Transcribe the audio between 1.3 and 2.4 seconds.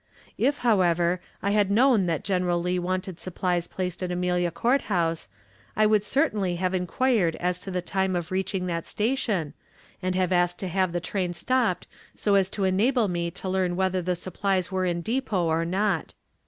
I had known that